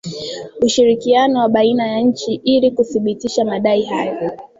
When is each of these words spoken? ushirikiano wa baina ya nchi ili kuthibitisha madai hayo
ushirikiano 0.61 1.39
wa 1.39 1.49
baina 1.49 1.87
ya 1.87 1.99
nchi 2.01 2.33
ili 2.33 2.71
kuthibitisha 2.71 3.45
madai 3.45 3.83
hayo 3.83 4.31